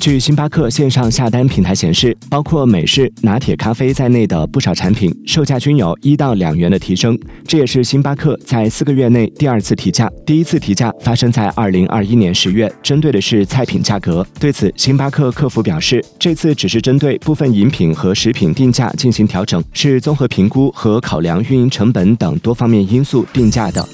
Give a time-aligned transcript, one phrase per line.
[0.00, 7.18] 据星巴克线上下单平台显示包括美式拿铁咖啡在内的不少产品售价均有一到两元的提升。
[7.44, 14.24] 这也是星巴克在四个月内第二次提价第一次提价发生在二零二一年十月针对的是菜品价格。
[14.38, 23.86] 对此星巴克客服表示这次只是针对部分饮品和食品定价进行调整是综合评估和考量运营成本等多方面因素定价的。